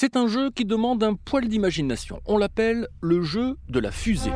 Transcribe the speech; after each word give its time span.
C'est 0.00 0.16
un 0.16 0.28
jeu 0.28 0.52
qui 0.52 0.64
demande 0.64 1.02
un 1.02 1.14
poil 1.14 1.48
d'imagination. 1.48 2.22
On 2.24 2.38
l'appelle 2.38 2.86
le 3.00 3.20
jeu 3.20 3.56
de 3.68 3.80
la 3.80 3.90
fusée. 3.90 4.30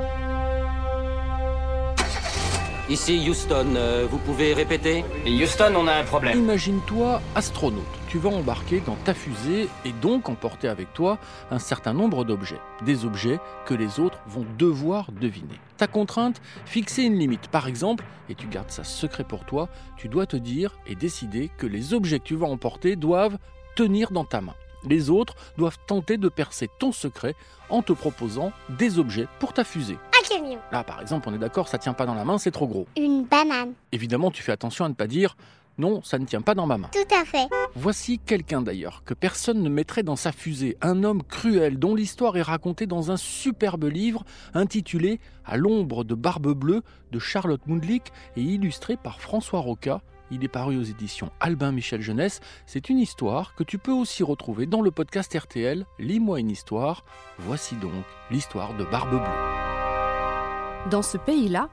Ici 2.91 3.25
Houston, 3.29 3.77
euh, 3.77 4.05
vous 4.11 4.19
pouvez 4.19 4.55
répéter? 4.55 5.05
Houston, 5.25 5.73
on 5.77 5.87
a 5.87 5.95
un 5.95 6.03
problème. 6.03 6.37
Imagine-toi 6.37 7.23
astronaute. 7.37 7.85
Tu 8.09 8.19
vas 8.19 8.31
embarquer 8.31 8.81
dans 8.81 8.97
ta 8.97 9.15
fusée 9.15 9.69
et 9.85 9.93
donc 10.03 10.29
emporter 10.29 10.67
avec 10.67 10.93
toi 10.95 11.21
un 11.53 11.61
certain 11.61 11.93
nombre 11.93 12.25
d'objets. 12.25 12.59
Des 12.85 13.05
objets 13.05 13.39
que 13.65 13.75
les 13.75 14.01
autres 14.01 14.19
vont 14.27 14.45
devoir 14.59 15.13
deviner. 15.13 15.61
Ta 15.77 15.87
contrainte, 15.87 16.43
fixer 16.67 17.05
une 17.05 17.21
limite. 17.21 17.47
Par 17.47 17.69
exemple, 17.69 18.05
et 18.29 18.35
tu 18.35 18.49
gardes 18.49 18.73
ça 18.73 18.83
secret 18.83 19.23
pour 19.23 19.45
toi, 19.45 19.69
tu 19.97 20.09
dois 20.09 20.27
te 20.27 20.37
dire 20.37 20.77
et 20.89 20.97
décider 20.97 21.53
que 21.57 21.69
les 21.69 21.95
objets 21.95 22.19
que 22.19 22.25
tu 22.25 22.35
vas 22.35 22.49
emporter 22.49 22.97
doivent 22.97 23.39
tenir 23.77 24.11
dans 24.11 24.25
ta 24.25 24.41
main. 24.41 24.55
Les 24.85 25.11
autres 25.11 25.35
doivent 25.57 25.79
tenter 25.87 26.17
de 26.17 26.29
percer 26.29 26.69
ton 26.79 26.93
secret 26.93 27.35
en 27.71 27.83
te 27.83 27.93
proposant 27.93 28.53
des 28.69 28.99
objets 28.99 29.29
pour 29.39 29.53
ta 29.53 29.65
fusée. 29.65 29.99
Un 30.19 30.29
camion. 30.29 30.59
Là, 30.71 30.85
par 30.85 31.01
exemple, 31.01 31.29
on 31.29 31.35
est 31.35 31.39
d'accord, 31.39 31.69
ça 31.69 31.79
tient 31.79 31.95
pas 31.95 32.07
dans 32.07 32.15
la 32.15 32.25
main, 32.25 32.39
c'est 32.39 32.51
trop 32.51 32.67
gros. 32.67 32.87
Une 32.97 33.25
banane. 33.25 33.73
Évidemment, 33.93 34.31
tu 34.31 34.43
fais 34.43 34.53
attention 34.53 34.85
à 34.85 34.89
ne 34.89 34.95
pas 34.95 35.07
dire 35.07 35.37
non, 35.79 36.03
ça 36.03 36.19
ne 36.19 36.27
tient 36.27 36.43
pas 36.43 36.55
dans 36.55 36.67
ma 36.67 36.77
main. 36.77 36.91
Tout 36.93 37.15
à 37.15 37.25
fait. 37.25 37.49
Voici 37.75 38.19
quelqu'un 38.19 38.61
d'ailleurs 38.61 39.03
que 39.05 39.15
personne 39.15 39.63
ne 39.63 39.69
mettrait 39.71 40.03
dans 40.03 40.17
sa 40.17 40.31
fusée, 40.31 40.77
un 40.83 41.03
homme 41.03 41.23
cruel 41.23 41.79
dont 41.79 41.95
l'histoire 41.95 42.37
est 42.37 42.43
racontée 42.43 42.87
dans 42.87 43.11
un 43.11 43.17
superbe 43.17 43.85
livre 43.85 44.25
intitulé 44.53 45.19
À 45.47 45.57
l'ombre 45.57 46.05
de 46.05 46.15
Barbe 46.15 46.53
Bleue 46.53 46.83
de 47.11 47.19
Charlotte 47.19 47.67
Mundlik 47.67 48.13
et 48.37 48.43
illustré 48.43 48.97
par 48.97 49.21
François 49.21 49.61
Roca. 49.61 50.03
Il 50.35 50.43
est 50.45 50.49
paru 50.49 50.79
aux 50.79 50.83
éditions 50.83 51.31
Albin 51.41 51.73
Michel 51.73 52.01
Jeunesse. 52.01 52.41
C'est 52.65 52.89
une 52.89 52.99
histoire 52.99 53.55
que 53.55 53.63
tu 53.63 53.77
peux 53.77 53.93
aussi 53.93 54.23
retrouver 54.23 54.65
dans 54.65 54.81
le 54.81 54.91
podcast 54.91 55.37
RTL 55.39 55.85
Lis-moi 55.99 56.41
une 56.41 56.51
histoire. 56.51 57.05
Voici 57.39 57.77
donc 57.77 57.93
l'histoire 58.31 58.75
de 58.79 58.85
Barbe 58.85 59.11
Bleue. 59.11 60.91
Dans 60.91 61.03
ce 61.03 61.19
pays-là, 61.19 61.69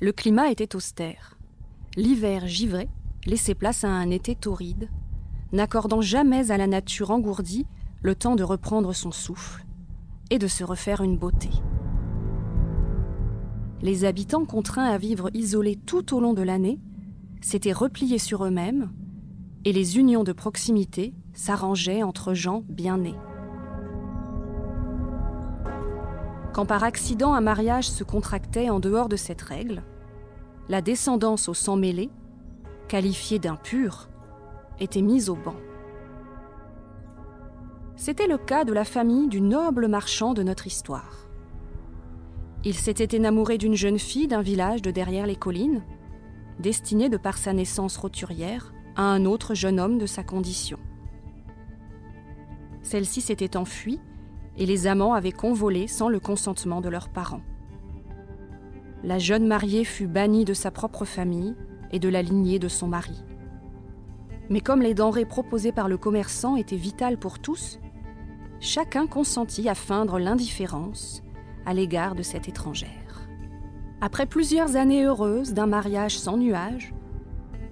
le 0.00 0.12
climat 0.12 0.52
était 0.52 0.76
austère. 0.76 1.36
L'hiver 1.96 2.46
givré 2.46 2.88
laissait 3.26 3.56
place 3.56 3.82
à 3.82 3.88
un 3.88 4.10
été 4.10 4.36
torride, 4.36 4.88
n'accordant 5.50 6.02
jamais 6.02 6.52
à 6.52 6.58
la 6.58 6.68
nature 6.68 7.10
engourdie 7.10 7.66
le 8.00 8.14
temps 8.14 8.36
de 8.36 8.44
reprendre 8.44 8.92
son 8.92 9.10
souffle 9.10 9.64
et 10.30 10.38
de 10.38 10.46
se 10.46 10.62
refaire 10.62 11.00
une 11.00 11.18
beauté. 11.18 11.50
Les 13.80 14.04
habitants 14.04 14.44
contraints 14.44 14.88
à 14.88 14.98
vivre 14.98 15.30
isolés 15.34 15.80
tout 15.84 16.14
au 16.14 16.20
long 16.20 16.32
de 16.32 16.42
l'année 16.42 16.78
s'étaient 17.42 17.72
repliés 17.72 18.18
sur 18.18 18.44
eux-mêmes 18.44 18.90
et 19.64 19.72
les 19.72 19.98
unions 19.98 20.24
de 20.24 20.32
proximité 20.32 21.14
s'arrangeaient 21.34 22.02
entre 22.02 22.34
gens 22.34 22.64
bien 22.68 22.98
nés. 22.98 23.16
Quand 26.52 26.66
par 26.66 26.84
accident 26.84 27.34
un 27.34 27.40
mariage 27.40 27.88
se 27.88 28.04
contractait 28.04 28.70
en 28.70 28.80
dehors 28.80 29.08
de 29.08 29.16
cette 29.16 29.42
règle, 29.42 29.82
la 30.68 30.82
descendance 30.82 31.48
au 31.48 31.54
sang 31.54 31.76
mêlé, 31.76 32.10
qualifiée 32.88 33.38
d'impure, 33.38 34.08
était 34.78 35.02
mise 35.02 35.30
au 35.30 35.34
banc. 35.34 35.56
C'était 37.96 38.26
le 38.26 38.38
cas 38.38 38.64
de 38.64 38.72
la 38.72 38.84
famille 38.84 39.28
du 39.28 39.40
noble 39.40 39.86
marchand 39.88 40.34
de 40.34 40.42
notre 40.42 40.66
histoire. 40.66 41.28
Il 42.64 42.74
s'était 42.74 43.16
énamouré 43.16 43.58
d'une 43.58 43.74
jeune 43.74 43.98
fille 43.98 44.28
d'un 44.28 44.42
village 44.42 44.82
de 44.82 44.90
derrière 44.90 45.26
les 45.26 45.36
collines, 45.36 45.82
destinée 46.58 47.08
de 47.08 47.16
par 47.16 47.38
sa 47.38 47.52
naissance 47.52 47.96
roturière 47.96 48.72
à 48.96 49.02
un 49.02 49.24
autre 49.24 49.54
jeune 49.54 49.80
homme 49.80 49.98
de 49.98 50.06
sa 50.06 50.22
condition. 50.22 50.78
Celle-ci 52.82 53.20
s'était 53.20 53.56
enfuie 53.56 54.00
et 54.58 54.66
les 54.66 54.86
amants 54.86 55.14
avaient 55.14 55.32
convolé 55.32 55.86
sans 55.86 56.08
le 56.08 56.20
consentement 56.20 56.80
de 56.80 56.88
leurs 56.88 57.08
parents. 57.08 57.42
La 59.02 59.18
jeune 59.18 59.46
mariée 59.46 59.84
fut 59.84 60.06
bannie 60.06 60.44
de 60.44 60.54
sa 60.54 60.70
propre 60.70 61.04
famille 61.04 61.56
et 61.90 61.98
de 61.98 62.08
la 62.08 62.22
lignée 62.22 62.58
de 62.58 62.68
son 62.68 62.88
mari. 62.88 63.24
Mais 64.48 64.60
comme 64.60 64.82
les 64.82 64.94
denrées 64.94 65.24
proposées 65.24 65.72
par 65.72 65.88
le 65.88 65.96
commerçant 65.96 66.56
étaient 66.56 66.76
vitales 66.76 67.18
pour 67.18 67.38
tous, 67.38 67.78
chacun 68.60 69.06
consentit 69.06 69.68
à 69.68 69.74
feindre 69.74 70.18
l'indifférence 70.18 71.22
à 71.66 71.74
l'égard 71.74 72.14
de 72.14 72.22
cette 72.22 72.48
étrangère. 72.48 73.11
Après 74.04 74.26
plusieurs 74.26 74.74
années 74.74 75.04
heureuses 75.04 75.52
d'un 75.52 75.66
mariage 75.66 76.18
sans 76.18 76.36
nuages, 76.36 76.92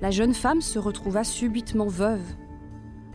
la 0.01 0.13
jeune 0.13 0.33
femme 0.33 0.61
se 0.61 0.79
retrouva 0.79 1.25
subitement 1.25 1.89
veuve, 1.89 2.23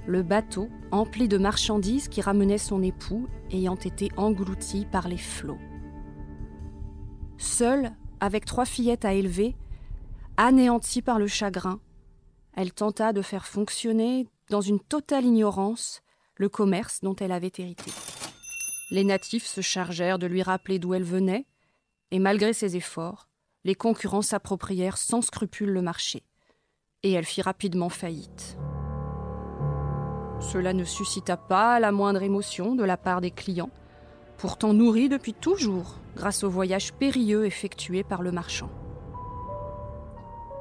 le 0.06 0.22
bateau, 0.22 0.68
empli 0.92 1.30
de 1.30 1.38
marchandises 1.38 2.09
qui 2.09 2.20
ramenait 2.20 2.58
son 2.58 2.84
époux, 2.84 3.30
ayant 3.52 3.78
été 3.78 4.12
englouti 4.18 4.86
par 4.86 5.08
les 5.08 5.18
flots. 5.18 5.58
Seule, 7.38 7.94
avec 8.20 8.44
trois 8.44 8.66
fillettes 8.66 9.06
à 9.06 9.14
élever, 9.14 9.56
anéantie 10.36 11.02
par 11.02 11.18
le 11.18 11.28
chagrin, 11.28 11.80
elle 12.53 12.74
tenta 12.74 13.14
de 13.14 13.22
faire 13.22 13.46
fonctionner, 13.46 14.28
dans 14.50 14.59
une 14.59 14.82
totale 14.82 15.24
ignorance, 15.24 16.02
le 16.36 16.50
commerce 16.50 17.00
dont 17.00 17.16
elle 17.16 17.32
avait 17.32 17.53
hérité. 17.58 17.92
Les 18.92 19.06
natifs 19.06 19.46
se 19.46 19.62
chargèrent 19.62 20.20
de 20.20 20.28
lui 20.28 20.44
rappeler 20.44 20.80
d'où 20.80 20.94
elle 20.94 21.06
venait, 21.06 21.46
et 22.16 22.20
malgré 22.20 22.53
ses 22.53 22.78
efforts, 22.78 23.28
les 23.66 23.76
concurrents 23.76 24.22
s'approprièrent 24.22 24.98
sans 24.98 25.22
scrupule 25.22 25.72
le 25.72 25.81
marché, 25.81 26.24
et 27.03 27.12
elle 27.12 27.26
fit 27.26 27.42
rapidement 27.42 27.90
faillite. 27.90 28.58
Cela 30.40 30.72
ne 30.72 30.86
suscita 30.86 31.36
pas 31.36 31.78
la 31.81 31.92
moindre 31.92 32.24
émotion 32.24 32.74
de 32.74 32.86
la 32.86 32.96
part 32.96 33.20
des 33.20 33.31
clients, 33.31 33.70
pourtant 34.38 34.74
nourris 34.74 35.09
depuis 35.09 35.34
toujours 35.34 35.98
grâce 36.16 36.46
au 36.46 36.50
voyage 36.50 36.94
périlleux 36.94 37.46
effectué 37.46 38.06
par 38.06 38.22
le 38.22 38.32
marchand. 38.32 38.70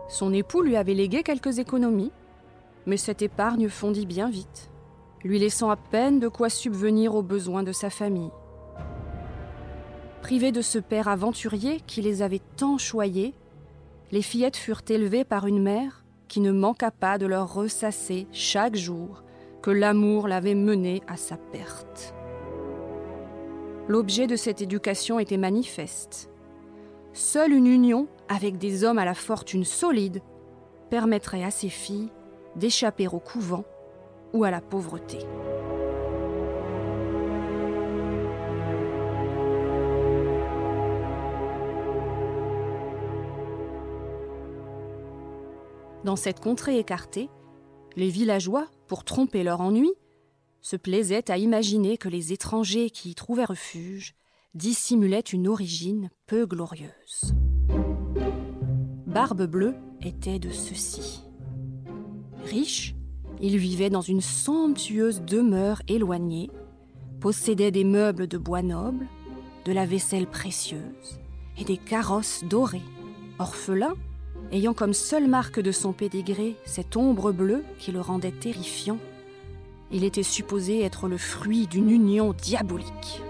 Son 0.09 0.33
époux 0.33 0.63
lui 0.63 0.75
avait 0.75 0.95
légué 0.95 1.23
quelques 1.23 1.61
économies, 1.61 2.11
mais 2.85 2.97
cette 2.97 3.23
épargne 3.23 3.69
fondit 3.69 4.07
bien 4.07 4.29
vite, 4.29 4.73
lui 5.23 5.39
laissant 5.39 5.71
à 5.71 5.77
peine 5.77 6.19
de 6.19 6.27
quoi 6.27 6.51
subvenir 6.51 7.15
aux 7.15 7.23
besoins 7.23 7.63
de 7.63 7.71
sa 7.71 7.91
famille. 7.91 8.33
Privées 10.25 10.53
de 10.53 10.63
ce 10.63 10.79
père 10.79 11.09
aventurier 11.09 11.83
qui 11.87 12.01
les 12.01 12.23
avait 12.23 12.41
tant 12.57 12.79
choyées, 12.79 13.35
les 14.11 14.23
fillettes 14.23 14.57
furent 14.57 14.81
élevées 14.89 15.23
par 15.23 15.47
une 15.47 15.63
mère 15.63 16.03
qui 16.29 16.41
ne 16.41 16.51
manqua 16.51 16.91
pas 16.91 17.19
de 17.19 17.27
leur 17.27 17.53
ressasser 17.53 18.27
chaque 18.33 18.75
jour 18.75 19.23
que 19.61 19.71
l'amour 19.71 20.27
l'avait 20.27 20.55
mené 20.55 21.03
à 21.09 21.19
sa 21.19 21.37
perte. 21.37 22.15
L'objet 23.87 24.27
de 24.27 24.35
cette 24.35 24.63
éducation 24.63 25.19
était 25.19 25.37
manifeste. 25.37 26.31
Seule 27.13 27.53
une 27.53 27.67
union 27.67 28.09
avec 28.31 28.57
des 28.57 28.83
hommes 28.83 28.99
à 28.99 29.05
la 29.05 29.13
fortune 29.13 29.67
solide 29.67 30.23
permettrait 30.89 31.45
à 31.45 31.51
ces 31.51 31.69
filles 31.69 32.09
d'échapper 32.57 33.09
au 33.09 33.19
couvent 33.19 33.67
ou 34.33 34.45
à 34.45 34.51
la 34.51 34.63
pauvreté. 34.63 35.19
Dans 46.05 46.17
cette 46.17 46.41
contrée 46.41 46.79
écartée, 46.79 47.31
les 47.97 48.11
villageois, 48.11 48.67
pour 48.89 49.05
tromper 49.05 49.43
leur 49.43 49.63
ennui, 49.63 49.91
se 50.61 50.77
plaisaient 50.77 51.31
à 51.31 51.39
imaginer 51.39 51.97
que 51.97 52.11
les 52.11 52.33
étrangers 52.33 52.91
qui 52.91 53.11
y 53.11 53.15
trouvaient 53.15 53.47
refuge 53.47 54.15
dissimulaient 54.55 55.21
une 55.21 55.49
origine 55.49 56.11
peu 56.27 56.45
glorieuse. 56.45 57.35
Barbe 59.07 59.47
Bleue 59.47 59.77
était 60.03 60.39
de 60.39 60.51
ceux-ci. 60.51 61.23
Riche, 62.45 62.95
il 63.41 63.57
vivait 63.57 63.91
dans 63.91 64.03
une 64.03 64.21
somptueuse 64.21 65.23
demeure 65.23 65.81
éloignée, 65.89 66.51
possédait 67.21 67.71
des 67.71 67.85
meubles 67.85 68.27
de 68.27 68.37
bois 68.37 68.63
noble, 68.63 69.07
de 69.65 69.73
la 69.73 69.87
vaisselle 69.87 70.27
précieuse 70.27 71.19
et 71.57 71.65
des 71.65 71.79
carrosses 71.79 72.45
dorées. 72.45 72.83
Orphelin, 73.39 73.95
ayant 74.53 74.75
comme 74.75 74.95
seule 74.95 75.29
marque 75.29 75.61
de 75.61 75.73
son 75.73 75.93
pédigré 75.93 76.57
cette 76.65 76.97
ombre 76.97 77.33
bleue 77.33 77.65
qui 77.79 77.93
le 77.93 78.01
rendait 78.01 78.31
terrifiant, 78.31 78.99
il 79.91 80.05
était 80.05 80.23
supposé 80.23 80.83
être 80.83 81.09
le 81.09 81.19
fruit 81.19 81.67
d'une 81.67 81.91
union 81.91 82.33
diabolique. 82.33 83.23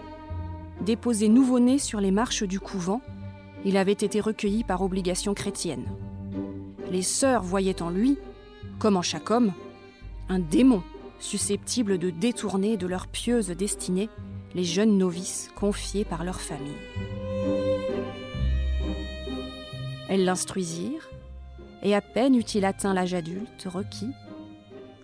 Déposé 0.81 1.29
nouveau-né 1.29 1.79
sur 1.79 2.01
les 2.01 2.11
marches 2.11 2.43
du 2.43 2.61
couvent, 2.61 3.01
il 3.65 3.77
avait 3.77 3.93
été 3.93 4.21
recueilli 4.21 4.65
par 4.65 4.83
obligation 4.83 5.35
chrétienne. 5.35 5.87
Les 6.91 7.03
sœurs 7.03 7.43
voyaient 7.43 7.83
en 7.83 7.91
lui, 7.91 8.19
comme 8.79 8.97
en 8.97 9.03
chaque 9.03 9.31
homme, 9.31 9.53
un 10.29 10.39
démon 10.39 10.83
susceptible 11.19 11.99
de 11.99 12.11
détourner 12.11 12.77
de 12.77 12.87
leur 12.87 13.07
pieuse 13.07 13.49
destinée 13.49 14.09
les 14.55 14.65
jeunes 14.65 14.99
novices 14.99 15.51
confiés 15.55 16.05
par 16.05 16.25
leur 16.25 16.41
famille. 16.41 16.73
Elles 20.15 20.27
l'instruisirent, 20.27 21.11
et 21.83 21.93
à 21.93 22.01
peine 22.01 22.37
eut-il 22.37 22.65
atteint 22.65 22.95
l'âge 22.95 23.15
adulte 23.15 23.67
requis, 23.67 24.13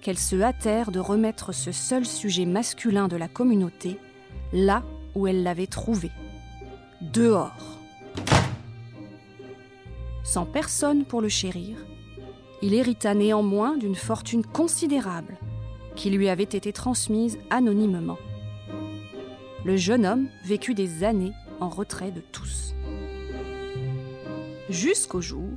qu'elles 0.01 0.17
se 0.17 0.41
hâtèrent 0.41 0.93
de 0.93 1.01
remettre 1.01 1.53
ce 1.53 1.73
seul 1.73 2.07
sujet 2.07 2.45
masculin 2.45 3.09
de 3.09 3.17
la 3.17 3.27
communauté 3.27 3.99
là 4.53 4.85
où 5.17 5.27
elles 5.27 5.43
l'avaient 5.43 5.67
trouvé, 5.67 6.13
dehors. 7.01 7.81
Sans 10.23 10.47
personne 10.47 11.05
pour 11.05 11.21
le 11.21 11.29
chérir, 11.29 11.85
il 12.63 12.73
hérita 12.73 13.13
néanmoins 13.13 13.77
d'une 13.77 13.97
fortune 13.97 14.47
considérable 14.47 15.39
qui 15.97 16.11
lui 16.11 16.29
avait 16.29 16.45
été 16.45 16.73
transmise 16.73 17.37
anonymement. 17.51 18.19
Le 19.65 19.77
jeune 19.77 20.07
homme 20.07 20.29
vécut 20.45 20.75
des 20.75 21.03
années 21.03 21.33
en 21.59 21.69
retrait 21.69 22.13
de 22.13 22.21
tous. 22.21 22.77
Jusqu'au 24.71 25.21
jour 25.21 25.51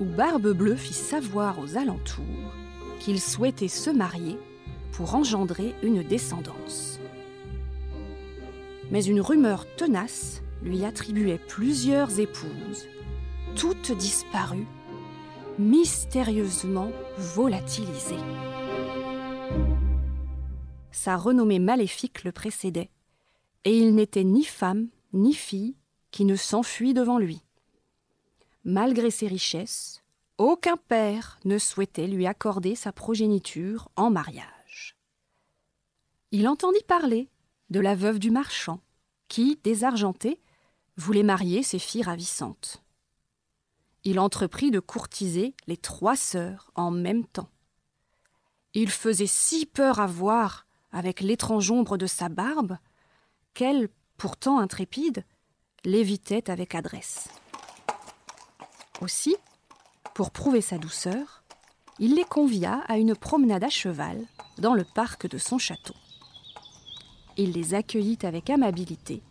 où 0.00 0.04
Barbe 0.04 0.52
Bleue 0.52 0.74
fit 0.74 0.92
savoir 0.92 1.60
aux 1.60 1.76
alentours 1.76 2.52
qu'il 2.98 3.20
souhaitait 3.20 3.68
se 3.68 3.90
marier 3.90 4.36
pour 4.90 5.14
engendrer 5.14 5.76
une 5.84 6.02
descendance. 6.02 6.98
Mais 8.90 9.04
une 9.04 9.20
rumeur 9.20 9.72
tenace 9.76 10.42
lui 10.64 10.84
attribuait 10.84 11.38
plusieurs 11.38 12.18
épouses, 12.18 12.88
toutes 13.54 13.92
disparues, 13.92 14.66
mystérieusement 15.60 16.90
volatilisées. 17.18 18.16
Sa 20.90 21.16
renommée 21.16 21.60
maléfique 21.60 22.24
le 22.24 22.32
précédait, 22.32 22.90
et 23.64 23.78
il 23.78 23.94
n'était 23.94 24.24
ni 24.24 24.42
femme 24.42 24.88
ni 25.12 25.34
fille 25.34 25.76
qui 26.10 26.24
ne 26.24 26.34
s'enfuit 26.34 26.94
devant 26.94 27.18
lui. 27.18 27.45
Malgré 28.68 29.12
ses 29.12 29.28
richesses, 29.28 30.02
aucun 30.38 30.76
père 30.76 31.38
ne 31.44 31.56
souhaitait 31.56 32.08
lui 32.08 32.26
accorder 32.26 32.74
sa 32.74 32.90
progéniture 32.90 33.88
en 33.94 34.10
mariage. 34.10 34.96
Il 36.32 36.48
entendit 36.48 36.82
parler 36.88 37.30
de 37.70 37.78
la 37.78 37.94
veuve 37.94 38.18
du 38.18 38.32
marchand, 38.32 38.80
qui, 39.28 39.60
désargentée, 39.62 40.40
voulait 40.96 41.22
marier 41.22 41.62
ses 41.62 41.78
filles 41.78 42.02
ravissantes. 42.02 42.82
Il 44.02 44.18
entreprit 44.18 44.72
de 44.72 44.80
courtiser 44.80 45.54
les 45.68 45.76
trois 45.76 46.16
sœurs 46.16 46.72
en 46.74 46.90
même 46.90 47.24
temps. 47.24 47.50
Il 48.74 48.90
faisait 48.90 49.28
si 49.28 49.66
peur 49.66 50.00
à 50.00 50.08
voir 50.08 50.66
avec 50.90 51.20
l'étrange 51.20 51.70
ombre 51.70 51.96
de 51.96 52.06
sa 52.06 52.28
barbe 52.28 52.78
qu'elle, 53.54 53.90
pourtant 54.16 54.58
intrépide, 54.58 55.24
l'évitait 55.84 56.50
avec 56.50 56.74
adresse. 56.74 57.28
Aussi, 59.00 59.36
pour 60.14 60.30
prouver 60.30 60.60
sa 60.60 60.78
douceur, 60.78 61.42
il 61.98 62.14
les 62.14 62.24
convia 62.24 62.80
à 62.88 62.96
une 62.98 63.14
promenade 63.14 63.64
à 63.64 63.68
cheval 63.68 64.18
dans 64.58 64.74
le 64.74 64.84
parc 64.84 65.28
de 65.28 65.38
son 65.38 65.58
château. 65.58 65.94
Il 67.36 67.52
les 67.52 67.74
accueillit 67.74 68.18
avec 68.22 68.48
amabilité, 68.48 69.22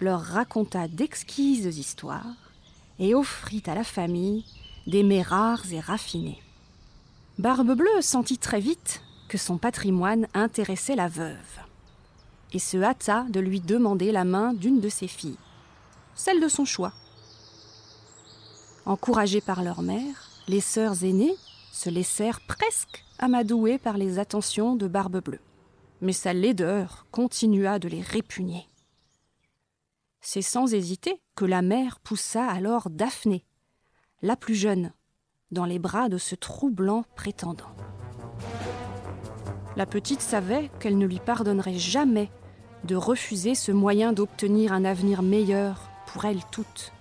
leur 0.00 0.20
raconta 0.20 0.88
d'exquises 0.88 1.78
histoires 1.78 2.24
et 2.98 3.14
offrit 3.14 3.62
à 3.66 3.74
la 3.74 3.84
famille 3.84 4.44
des 4.86 5.02
mets 5.02 5.22
rares 5.22 5.72
et 5.72 5.80
raffinés. 5.80 6.42
Barbe 7.38 7.74
Bleue 7.74 8.00
sentit 8.00 8.38
très 8.38 8.60
vite 8.60 9.02
que 9.28 9.38
son 9.38 9.58
patrimoine 9.58 10.26
intéressait 10.34 10.96
la 10.96 11.08
veuve 11.08 11.60
et 12.52 12.58
se 12.58 12.78
hâta 12.78 13.24
de 13.28 13.40
lui 13.40 13.60
demander 13.60 14.12
la 14.12 14.24
main 14.24 14.52
d'une 14.54 14.80
de 14.80 14.88
ses 14.88 15.06
filles, 15.06 15.38
celle 16.14 16.40
de 16.40 16.48
son 16.48 16.64
choix. 16.64 16.92
Encouragées 18.86 19.40
par 19.40 19.62
leur 19.62 19.82
mère, 19.82 20.30
les 20.48 20.60
sœurs 20.60 21.04
aînées 21.04 21.34
se 21.72 21.90
laissèrent 21.90 22.40
presque 22.40 23.04
amadouer 23.18 23.78
par 23.78 23.98
les 23.98 24.18
attentions 24.18 24.74
de 24.74 24.88
Barbe 24.88 25.22
Bleue. 25.22 25.40
Mais 26.00 26.12
sa 26.12 26.32
laideur 26.32 27.06
continua 27.10 27.78
de 27.78 27.88
les 27.88 28.00
répugner. 28.00 28.66
C'est 30.22 30.42
sans 30.42 30.74
hésiter 30.74 31.20
que 31.34 31.44
la 31.44 31.62
mère 31.62 32.00
poussa 32.00 32.46
alors 32.46 32.90
Daphné, 32.90 33.44
la 34.22 34.36
plus 34.36 34.54
jeune, 34.54 34.92
dans 35.50 35.64
les 35.64 35.78
bras 35.78 36.08
de 36.08 36.18
ce 36.18 36.34
troublant 36.34 37.04
prétendant. 37.16 37.70
La 39.76 39.86
petite 39.86 40.20
savait 40.20 40.70
qu'elle 40.80 40.98
ne 40.98 41.06
lui 41.06 41.20
pardonnerait 41.20 41.78
jamais 41.78 42.30
de 42.84 42.96
refuser 42.96 43.54
ce 43.54 43.72
moyen 43.72 44.12
d'obtenir 44.12 44.72
un 44.72 44.84
avenir 44.84 45.22
meilleur 45.22 45.90
pour 46.06 46.24
elles 46.24 46.44
toutes. 46.50 46.92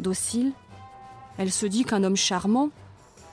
Docile, 0.00 0.52
elle 1.36 1.52
se 1.52 1.66
dit 1.66 1.84
qu'un 1.84 2.04
homme 2.04 2.16
charmant 2.16 2.70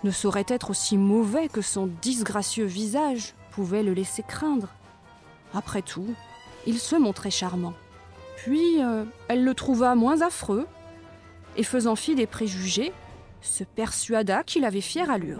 ne 0.03 0.11
saurait 0.11 0.45
être 0.49 0.69
aussi 0.69 0.97
mauvais 0.97 1.47
que 1.47 1.61
son 1.61 1.87
disgracieux 2.01 2.65
visage 2.65 3.33
pouvait 3.51 3.83
le 3.83 3.93
laisser 3.93 4.21
craindre. 4.21 4.67
Après 5.53 5.81
tout, 5.81 6.13
il 6.65 6.77
se 6.77 6.97
montrait 6.97 7.31
charmant. 7.31 7.73
Puis 8.35 8.83
euh, 8.83 9.05
elle 9.29 9.43
le 9.43 9.53
trouva 9.53 9.95
moins 9.95 10.21
affreux, 10.21 10.67
et 11.55 11.63
faisant 11.63 11.95
fi 11.95 12.15
des 12.15 12.27
préjugés, 12.27 12.93
se 13.41 13.63
persuada 13.63 14.43
qu'il 14.43 14.65
avait 14.65 14.81
fière 14.81 15.09
allure. 15.09 15.39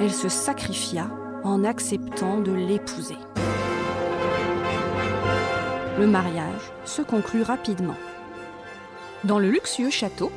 Elle 0.00 0.12
se 0.12 0.28
sacrifia 0.28 1.08
en 1.44 1.64
acceptant 1.64 2.40
de 2.40 2.52
l'épouser. 2.52 3.16
Le 5.98 6.06
mariage 6.06 6.72
se 6.84 7.00
conclut 7.00 7.42
rapidement. 7.42 7.94
Dans 9.26 9.38
le 9.38 9.50
luxueux 9.50 9.90
château, 9.90 10.30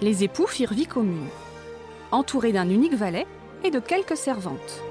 les 0.00 0.24
époux 0.24 0.46
firent 0.46 0.72
vie 0.72 0.86
commune, 0.86 1.28
entourés 2.10 2.52
d'un 2.52 2.68
unique 2.68 2.94
valet 2.94 3.26
et 3.64 3.70
de 3.70 3.78
quelques 3.78 4.16
servantes. 4.16 4.82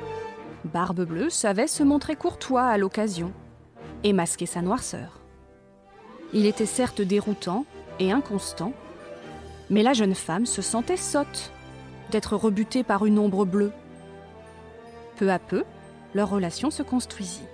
Barbe 0.65 1.03
Bleue 1.05 1.29
savait 1.29 1.67
se 1.67 1.83
montrer 1.83 2.15
courtois 2.15 2.63
à 2.63 2.77
l'occasion 2.77 3.31
et 4.03 4.13
masquer 4.13 4.45
sa 4.45 4.61
noirceur. 4.61 5.19
Il 6.31 6.45
était 6.45 6.65
certes 6.65 7.01
déroutant 7.01 7.65
et 7.99 8.11
inconstant, 8.11 8.73
mais 9.69 9.83
la 9.83 9.93
jeune 9.93 10.15
femme 10.15 10.45
se 10.45 10.61
sentait 10.61 10.97
sotte 10.97 11.51
d'être 12.11 12.35
rebutée 12.35 12.83
par 12.83 13.05
une 13.05 13.19
ombre 13.19 13.45
bleue 13.45 13.71
peu 15.21 15.31
à 15.31 15.37
peu, 15.37 15.63
leur 16.15 16.31
relation 16.31 16.71
se 16.71 16.81
construisit. 16.81 17.45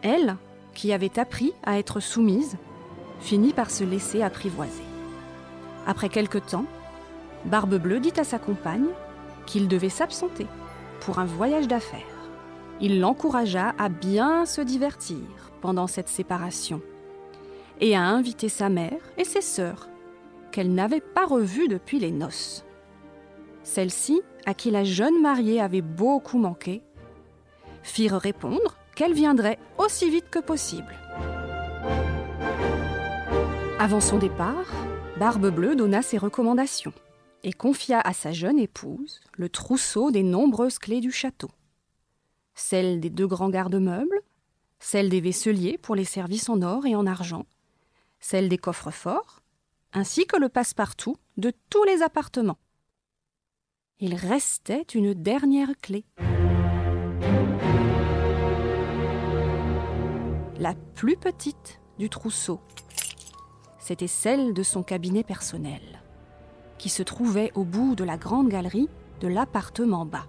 Elle, 0.00 0.36
qui 0.72 0.94
avait 0.94 1.18
appris 1.18 1.52
à 1.62 1.78
être 1.78 2.00
soumise, 2.00 2.56
finit 3.20 3.52
par 3.52 3.70
se 3.70 3.84
laisser 3.84 4.22
apprivoiser. 4.22 4.84
Après 5.86 6.08
quelque 6.08 6.38
temps, 6.38 6.66
Barbe 7.44 7.76
Bleue 7.76 8.00
dit 8.00 8.12
à 8.18 8.24
sa 8.24 8.38
compagne 8.38 8.88
qu'il 9.46 9.68
devait 9.68 9.88
s'absenter 9.88 10.46
pour 11.00 11.18
un 11.18 11.24
voyage 11.24 11.68
d'affaires. 11.68 12.02
Il 12.80 13.00
l'encouragea 13.00 13.74
à 13.78 13.88
bien 13.88 14.46
se 14.46 14.60
divertir 14.60 15.18
pendant 15.60 15.86
cette 15.86 16.08
séparation 16.08 16.80
et 17.80 17.96
à 17.96 18.02
inviter 18.02 18.48
sa 18.48 18.68
mère 18.68 19.00
et 19.16 19.24
ses 19.24 19.40
sœurs, 19.40 19.88
qu'elle 20.50 20.74
n'avait 20.74 21.00
pas 21.00 21.26
revues 21.26 21.68
depuis 21.68 21.98
les 21.98 22.10
noces. 22.10 22.64
Celle-ci 23.62 24.20
à 24.46 24.54
qui 24.54 24.70
la 24.70 24.84
jeune 24.84 25.20
mariée 25.20 25.60
avait 25.60 25.82
beaucoup 25.82 26.38
manqué, 26.38 26.82
firent 27.82 28.18
répondre 28.18 28.76
qu'elle 28.94 29.12
viendrait 29.12 29.58
aussi 29.76 30.10
vite 30.10 30.30
que 30.30 30.38
possible. 30.38 30.94
Avant 33.78 34.00
son 34.00 34.18
départ, 34.18 34.66
Barbe 35.18 35.50
Bleue 35.50 35.76
donna 35.76 36.02
ses 36.02 36.18
recommandations 36.18 36.92
et 37.44 37.52
confia 37.52 38.00
à 38.00 38.12
sa 38.12 38.32
jeune 38.32 38.58
épouse 38.58 39.20
le 39.36 39.48
trousseau 39.48 40.10
des 40.10 40.22
nombreuses 40.22 40.78
clés 40.78 41.00
du 41.00 41.12
château. 41.12 41.50
Celle 42.54 43.00
des 43.00 43.10
deux 43.10 43.26
grands 43.26 43.50
garde-meubles, 43.50 44.20
celle 44.80 45.08
des 45.08 45.20
vaisseliers 45.20 45.78
pour 45.78 45.94
les 45.94 46.04
services 46.04 46.48
en 46.48 46.62
or 46.62 46.86
et 46.86 46.96
en 46.96 47.06
argent, 47.06 47.46
celle 48.20 48.48
des 48.48 48.58
coffres 48.58 48.90
forts, 48.90 49.42
ainsi 49.92 50.26
que 50.26 50.36
le 50.36 50.48
passe-partout 50.48 51.16
de 51.36 51.52
tous 51.70 51.84
les 51.84 52.02
appartements 52.02 52.58
il 54.00 54.14
restait 54.14 54.86
une 54.94 55.12
dernière 55.12 55.70
clé. 55.82 56.04
La 60.58 60.74
plus 60.94 61.16
petite 61.16 61.80
du 61.98 62.08
trousseau. 62.08 62.60
C'était 63.88 64.06
celle 64.06 64.52
de 64.52 64.62
son 64.62 64.82
cabinet 64.82 65.24
personnel, 65.24 65.80
qui 66.76 66.90
se 66.90 67.02
trouvait 67.02 67.52
au 67.54 67.64
bout 67.64 67.94
de 67.94 68.04
la 68.04 68.18
grande 68.18 68.50
galerie 68.50 68.90
de 69.22 69.28
l'appartement 69.28 70.04
bas. 70.04 70.26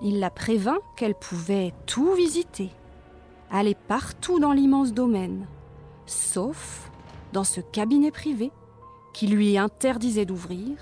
Il 0.00 0.20
la 0.20 0.30
prévint 0.30 0.78
qu'elle 0.96 1.16
pouvait 1.16 1.74
tout 1.86 2.14
visiter, 2.14 2.70
aller 3.50 3.74
partout 3.74 4.38
dans 4.38 4.52
l'immense 4.52 4.92
domaine, 4.92 5.48
sauf 6.06 6.88
dans 7.32 7.42
ce 7.42 7.60
cabinet 7.60 8.12
privé 8.12 8.52
qui 9.12 9.26
lui 9.26 9.58
interdisait 9.58 10.24
d'ouvrir 10.24 10.76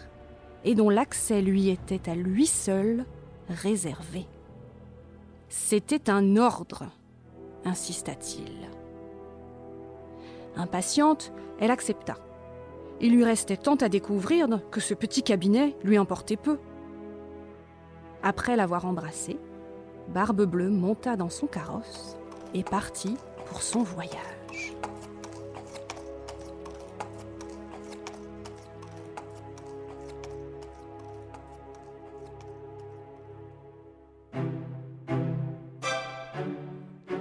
et 0.64 0.74
dont 0.74 0.90
l'accès 0.90 1.40
lui 1.40 1.70
était 1.70 2.10
à 2.10 2.14
lui 2.14 2.44
seul 2.44 3.06
réservé. 3.48 4.26
C'était 5.48 6.10
un 6.10 6.36
ordre, 6.36 6.84
insista-t-il. 7.64 8.75
Impatiente, 10.56 11.32
elle 11.60 11.70
accepta. 11.70 12.16
Il 13.00 13.14
lui 13.14 13.24
restait 13.24 13.56
tant 13.56 13.76
à 13.76 13.88
découvrir 13.88 14.48
que 14.70 14.80
ce 14.80 14.94
petit 14.94 15.22
cabinet 15.22 15.76
lui 15.84 15.96
importait 15.96 16.36
peu. 16.36 16.58
Après 18.22 18.56
l'avoir 18.56 18.86
embrassé, 18.86 19.38
Barbe 20.08 20.44
Bleue 20.44 20.70
monta 20.70 21.16
dans 21.16 21.28
son 21.28 21.46
carrosse 21.46 22.16
et 22.54 22.62
partit 22.62 23.16
pour 23.46 23.62
son 23.62 23.82
voyage. 23.82 24.74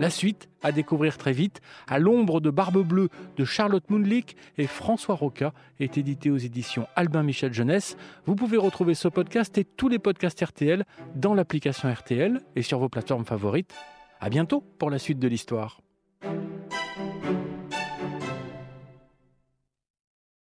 La 0.06 0.12
suite 0.12 0.50
à 0.62 0.72
découvrir 0.72 1.18
très 1.18 1.32
vite, 1.32 1.62
à 1.88 1.98
l'ombre 1.98 2.40
de 2.40 2.52
Barbe 2.52 2.88
Bleue 2.88 3.10
de 3.38 3.44
Charlotte 3.44 3.90
Mundlich 3.90 4.36
et 4.60 4.68
François 4.68 5.16
Roca, 5.16 5.52
est 5.80 5.98
édité 5.98 6.30
aux 6.30 6.38
éditions 6.38 6.86
Albin 6.96 7.24
Michel 7.24 7.52
Jeunesse. 7.52 7.98
Vous 8.28 8.36
pouvez 8.36 8.58
retrouver 8.58 8.94
ce 8.94 9.08
podcast 9.08 9.58
et 9.58 9.64
tous 9.64 9.90
les 9.90 9.98
podcasts 9.98 10.40
RTL 10.40 10.86
dans 11.16 11.34
l'application 11.34 11.92
RTL 11.92 12.40
et 12.56 12.62
sur 12.62 12.78
vos 12.78 12.88
plateformes 12.88 13.26
favorites. 13.26 13.74
À 14.20 14.30
bientôt 14.30 14.62
pour 14.78 14.92
la 14.92 15.00
suite 15.00 15.18
de 15.18 15.28
l'histoire. 15.28 15.82